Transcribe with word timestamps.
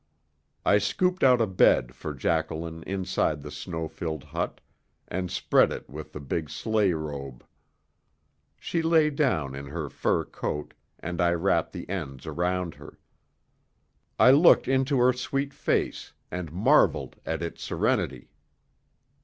I 0.65 0.79
scooped 0.79 1.23
out 1.23 1.41
a 1.41 1.45
bed 1.45 1.93
for 1.93 2.15
Jacqueline 2.15 2.81
inside 2.87 3.43
the 3.43 3.51
snow 3.51 3.87
filled 3.87 4.23
hut 4.23 4.59
and 5.07 5.29
spread 5.29 5.71
it 5.71 5.87
with 5.87 6.11
the 6.13 6.19
big 6.19 6.49
sleigh 6.49 6.93
robe. 6.93 7.45
She 8.59 8.81
lay 8.81 9.11
down 9.11 9.53
in 9.53 9.67
her 9.67 9.91
fur 9.91 10.25
coat, 10.25 10.73
and 10.97 11.21
I 11.21 11.33
wrapped 11.33 11.71
the 11.71 11.87
ends 11.87 12.25
around 12.25 12.73
her. 12.73 12.97
I 14.19 14.31
looked 14.31 14.67
into 14.67 14.97
her 14.97 15.13
sweet 15.13 15.53
face 15.53 16.13
and 16.31 16.51
marvelled 16.51 17.17
at 17.23 17.43
its 17.43 17.61
serenity. 17.61 18.31